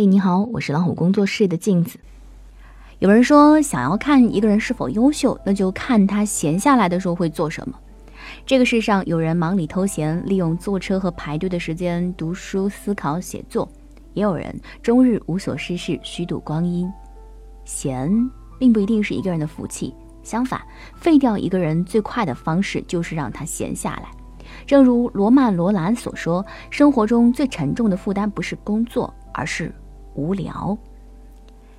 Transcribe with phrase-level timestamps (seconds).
[0.00, 1.98] 嘿，你好，我是老虎工作室的镜子。
[3.00, 7.78] 有人说，想要看一个人是否优秀，那就看他闲下来的时候会做什么。
[8.46, 13.68] 这个世上，有人忙里偷闲，利用坐车和排队的时间读书、思考、写作；
[14.14, 16.90] 也有人终日无所事事，虚度光阴。
[17.66, 18.10] 闲
[18.58, 20.58] 并不一定是一个人的福气，相反，
[20.96, 24.04] 废掉一个人最快的方式就是让他闲下来。
[24.66, 29.70] 正如罗曼·罗兰所说：“生活中最沉重的负担不是工作，而是
[30.14, 30.76] 无聊。”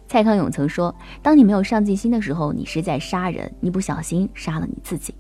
[0.08, 0.94] 蔡康永曾说
[1.24, 5.16] ：“当你没有上进心的时候，你是在杀人，你不小心杀了你自己。”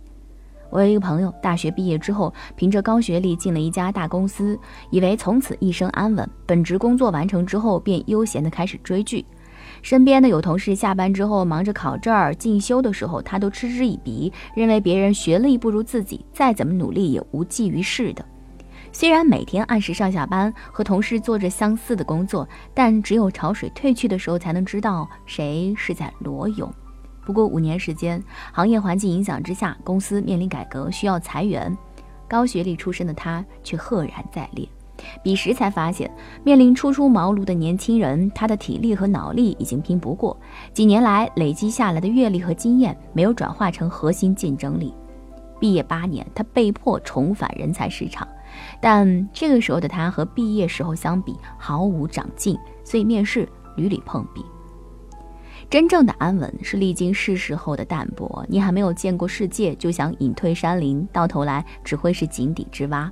[0.69, 4.57] 我有一个朋友，大学毕业之后，凭着高学历进了一家大公司，
[4.89, 6.29] 以为从此一生安稳。
[6.45, 9.25] 本职工作完成之后，便悠闲地开始追剧。
[9.81, 18.25] 身边的有同事下班之后忙着考证、进修的时候，他都嗤之以鼻，认为别人学历不如自己，再怎么努力也无济于事的。
[18.91, 26.71] 虽然每天按时上下班，和同事做着相似的工作，但只有潮水退去的时候，才能知道谁是在裸泳。
[27.25, 31.75] 不过五年时间，行业环境影响之下，公司面临改革，需要裁员。
[32.27, 34.67] 高学历出身的他却赫然在列。
[35.23, 36.09] 彼时才发现，
[36.43, 40.35] 面临初出茅庐的年轻人，他的体力和脑力已经拼不过。
[40.73, 44.93] 几年来累积下来的阅历和经验，没有转化成核心竞争力。
[45.59, 48.27] 毕业八年，他被迫重返人才市场，
[48.81, 54.43] 但这个时候的他和毕业时候相比毫无长进，所以面试屡屡碰壁。
[55.69, 58.45] 真正的安稳是历经世事后的淡泊。
[58.49, 63.09] 你还没有见过世界，就想隐退山林，到头来只会是井底之蛙。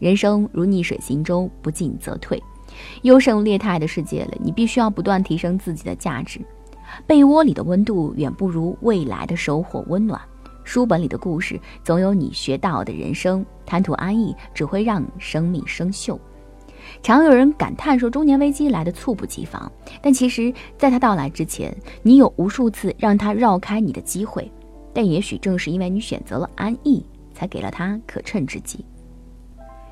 [0.00, 2.42] 人生如逆水行舟，不进则退。
[3.02, 6.40] 优胜劣汰的世界里，你必须要不断提升自己的价值。
[7.06, 10.20] 被窝里的温度远不如未来的收获温暖。
[10.64, 13.44] 书本里的故事总有你学到的人生。
[13.66, 16.18] 贪图安逸，只会让生命生锈。
[17.02, 19.70] 常有人感叹说，中年危机来的猝不及防，
[20.02, 24.50] 但其实，在他到来之前，你有无数次让他绕开你的机会。
[24.92, 28.84] 但也许正是因为你选择了安逸，才给了他可乘之机。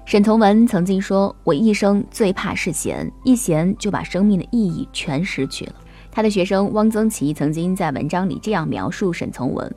[0.05, 5.75] 沈从文曾经说：“我一生最怕是闲，一闲就把生命的意义全失去了。”
[6.13, 9.75] 他的学生汪曾祺曾经在文章里这样描述沈从文：“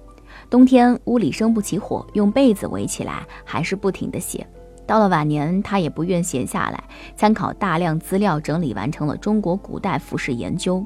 [0.50, 4.46] 冬天屋里生不起火，用被子围起来，还是不停地写。”
[4.88, 6.84] 到了晚年，他也不愿闲下来，
[7.16, 10.86] 参考大量资料整理完成了中国古代服饰研究。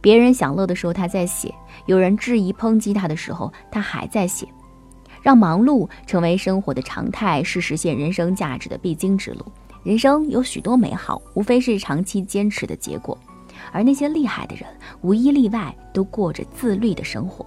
[0.00, 1.52] 别人享乐的时候，他在写；
[1.86, 4.46] 有人质疑抨击他的时候，他还在写。
[5.20, 9.44] 让忙碌成为生活的常态，是实现人生价值的必经之路。
[9.82, 13.18] 人生有许多美好，无非是长期坚持的结果。
[13.72, 14.64] 而那些厉害的人，
[15.00, 17.44] 无一例外都过着自律的生活。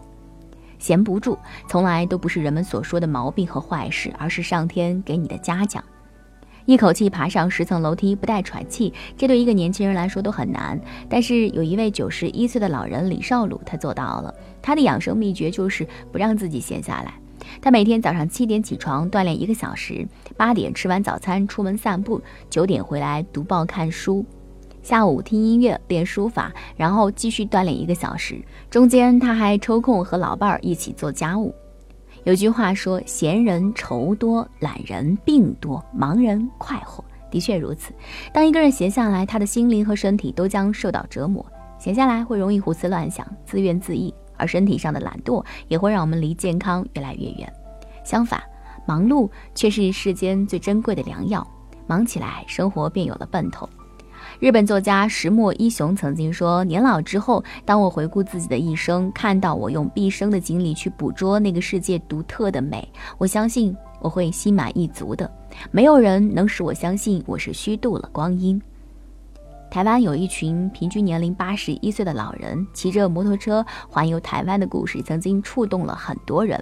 [0.79, 5.83] 闲不住，从来都不是人们所说的毛病和坏事，而是上天给你的嘉奖。
[6.65, 10.77] 一口气爬上十层楼梯不带喘气，这对一个年轻人来说都很难。
[11.09, 14.33] 但是有一位九十一岁的老人李少鲁，他做到了。
[14.61, 17.13] 他的养生秘诀就是不让自己闲下来。
[17.61, 20.05] 他每天早上七点起床锻炼一个小时，
[20.35, 24.25] 八点吃完早餐出门散步，九点回来读报看书。
[24.87, 28.41] 下午听音乐练书法，然后继续锻炼一个小时。
[28.69, 31.53] 中间他还抽空和老伴儿一起做家务。
[32.23, 37.91] 有句话说：“闲人愁多，懒人病多，忙人快活。”的确如此。
[38.31, 41.45] 当一个人闲下来，他的心灵和身体都将受到折磨。
[41.77, 47.53] 闲下来会容易胡思乱想、自怨自艾，而身体上的懒惰也会让我们离健康越来越远。
[48.05, 48.41] 相反，
[48.85, 51.45] 忙碌却是世间最珍贵的良药。
[51.87, 53.67] 忙起来，生活便有了奔头。
[54.39, 65.29] 日本作家石墨一雄曾经说：“年老之后，当我回顾自己的一生，看到我用毕生的精力去捕捉那个世界独特的美，我相信我会心满意足的。
[65.71, 68.61] 没有人能使我相信我是虚度了光阴。”
[69.71, 76.61] 台湾有一群平均年龄八十一岁的老人骑着摩托车环游台湾的故事，曾经触动了很多人。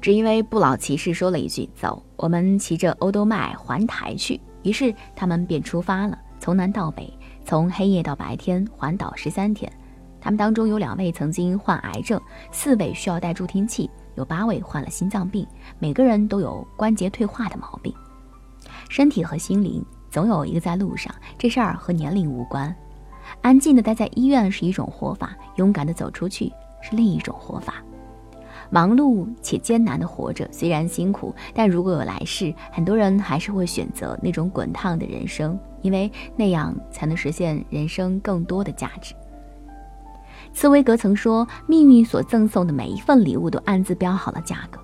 [0.00, 6.16] 只因为不老骑士说了一句：“走，我们骑着欧兜迈环台去。”于是他们便出发了。
[6.42, 7.08] 从南到北，
[7.44, 9.72] 从黑夜到白天，环岛十三天。
[10.20, 15.46] 他们当中有两位曾经患癌症，四位需要戴助听器，有八位患了心脏病，
[15.78, 17.94] 每个人都有关节退化的毛病。
[18.88, 22.74] 身体和心灵总有一个在路上，这事儿和年龄无关。
[23.40, 26.52] 安静的待在医院是一种活法，勇敢的走出去
[26.82, 27.74] 是另一种活法。
[28.72, 39.14] 忙碌且艰难的活着，虽然辛苦，但如果有来世，很多人还是会选择那种滚烫的人生，因为那样才能实现人生更多的价值。
[40.54, 44.80] 茨威格曾说：“命运所赠送的每一份礼物都暗自标好了价格。”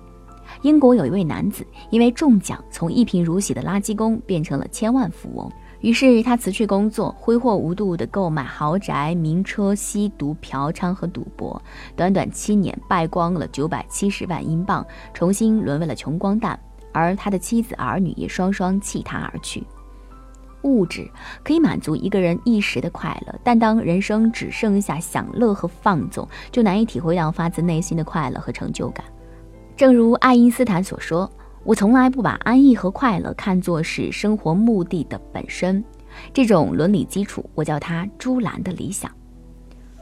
[0.61, 5.51] 英国有一位男子，因为中奖，从一贫如洗的垃圾工变成了千万富翁。
[5.81, 11.61] 于是他辞去工作，挥霍无度地购买豪宅、名车，吸毒、嫖娼和赌博，
[11.95, 16.59] 短短七年败光了九百七十万英镑，重新沦为了穷光蛋。
[16.91, 19.63] 而他的妻子儿女也双双弃他而去。
[20.63, 21.09] 物质
[21.43, 29.05] 可以满足一个人一时的快乐，但当人生只剩下享乐和放纵，就难以体会到发自内心的快乐和成就感。
[29.77, 31.31] 正如爱因斯坦所说
[31.65, 35.83] ：“我从来不把安逸和快乐看作是生活目的的本身，
[36.33, 39.11] 这种伦理基础，我叫它‘朱兰的理想’。”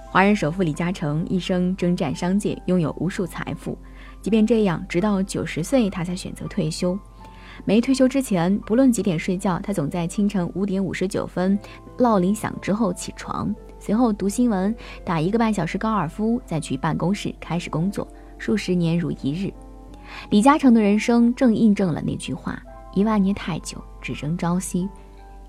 [0.09, 3.77] 华人首富李嘉诚一生征战商界，拥有无数财富，
[4.21, 6.98] 即便这样，直到九十岁他才选择退休。
[7.65, 11.57] 没退休之前，不论几点睡觉，他总在清晨五点五十九分
[11.98, 18.07] 闹铃响之后起床，随后读新闻，打一个半小时高尔夫，再去办公室开始工作，
[18.38, 19.51] 数十年如一日。
[20.30, 22.62] 李嘉诚的人生正印证了那句话：
[22.94, 24.88] 一万年太久，只争朝夕。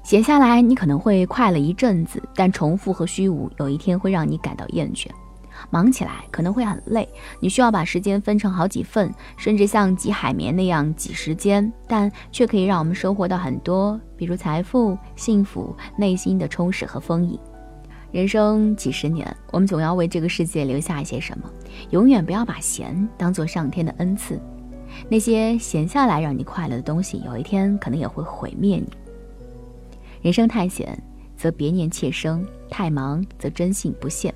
[0.03, 5.09] 写下来，你可能会快乐一阵子，但重复和虚无有一天会让你感到厌倦。
[5.71, 7.07] 忙起来可能会很累，
[7.41, 17.39] 你需要把时间分成好几份，甚至像挤海绵那样挤时间，但却可以让我们收获到很多，比如财富、幸福、内心的充实和丰盈。
[18.11, 21.51] 人生几十年，我们总要为这个世界留下一些什么。
[21.91, 24.41] 永远不要把闲当做上天的恩赐，
[25.11, 28.89] 那些闲下来让你快乐的东西，有一天可能也会毁灭你。
[30.23, 31.01] 人生太闲，
[31.37, 34.33] 则别念妾生；太忙，则真性不现。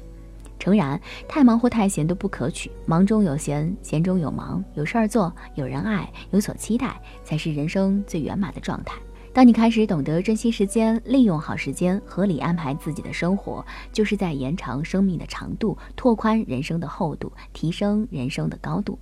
[0.59, 2.71] 诚然，太忙或太闲都不可取。
[2.85, 8.97] 忙中有闲，闲中有忙，有事儿做，有人爱，有所期待，才是人生最圆满的状态。
[9.35, 18.99] 当你开始懂得珍惜时间，利用好时间，合理安排自己的生活，就是在延长生命的长度，拓宽人生的厚度，提升人生的高度。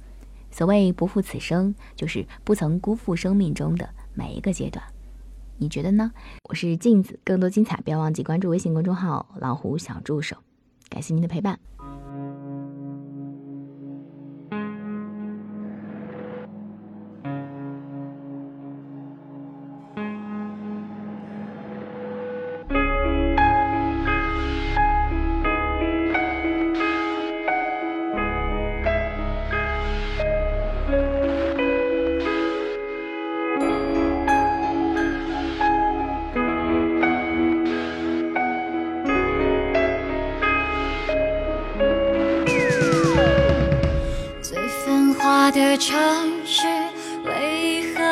[0.52, 4.84] 所谓不负此生，就是不曾辜负生命中的每一个阶段。
[5.58, 6.12] 你觉得呢？
[6.48, 10.36] 我是镜子，更多精彩，不要忘记关注微信公众号“老虎小助手”。
[10.88, 11.58] 感谢您的陪伴。
[45.70, 45.96] 的城
[46.44, 46.66] 市
[47.24, 48.02] 为何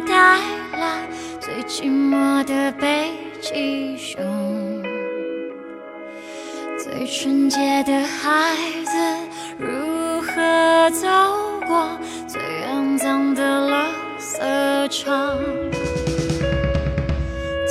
[0.00, 0.36] 带
[0.72, 0.98] 来
[1.40, 4.82] 最寂寞的北极熊？
[6.76, 8.98] 最纯洁的孩子
[9.58, 11.06] 如何走
[11.68, 11.88] 过
[12.26, 13.86] 最肮脏的垃
[14.18, 15.38] 圾场？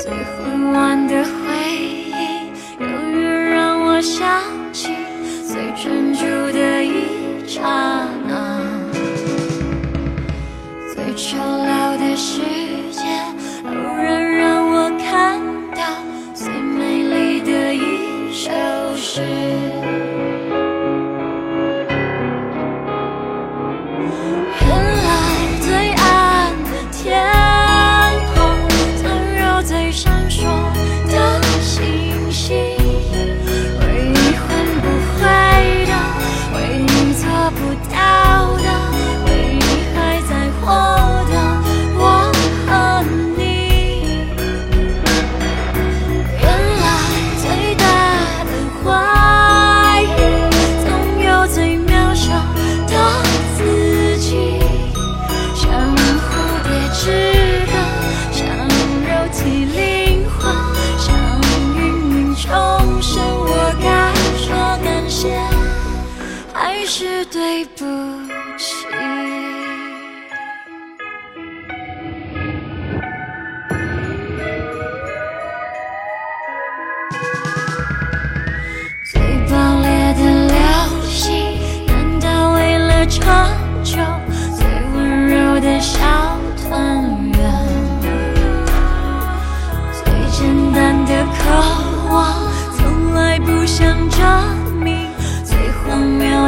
[0.02, 1.30] 最昏暗的回
[1.70, 2.48] 忆，
[2.80, 4.42] 永远让我想
[4.72, 4.96] 起
[5.46, 6.24] 最专注
[6.58, 8.08] 的一刹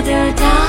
[0.05, 0.64] 得到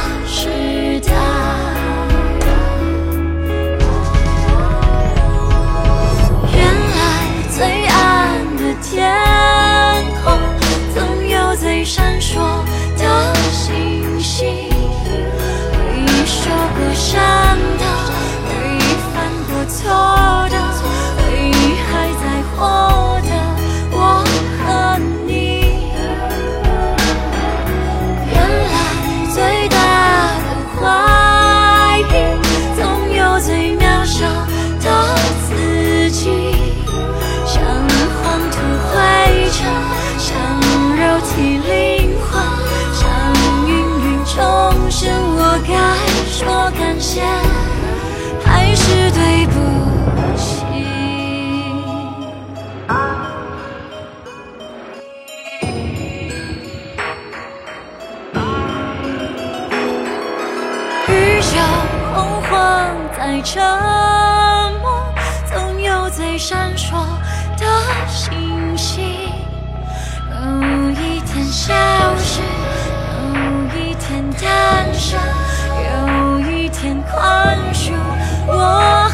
[47.06, 47.22] 些，
[48.44, 49.54] 还是对不
[50.36, 50.66] 起。
[61.08, 61.54] 宇宙
[62.12, 62.50] 洪荒
[63.16, 63.62] 在沉
[64.82, 64.84] 默，
[65.48, 66.90] 总有最闪烁
[67.56, 67.64] 的
[68.08, 69.30] 星星，
[70.28, 71.72] 有一天消
[72.16, 72.40] 失，
[72.98, 75.20] 有一天诞生。
[77.02, 77.92] 宽恕
[78.46, 79.05] 我。